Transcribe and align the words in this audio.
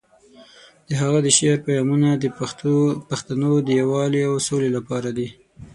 د 0.87 0.89
هغه 1.01 1.19
د 1.23 1.27
شعر 1.37 1.57
پیغامونه 1.65 2.09
د 2.13 2.25
پښتنو 3.09 3.51
د 3.61 3.69
یووالي 3.81 4.21
او 4.29 4.33
سولې 4.47 4.69
لپاره 4.77 5.09
دي. 5.17 5.27